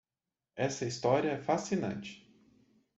Essa 0.55 0.85
história 0.85 1.29
é 1.29 1.37
fascinante. 1.37 2.25